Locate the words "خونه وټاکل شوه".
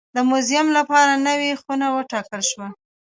1.61-2.67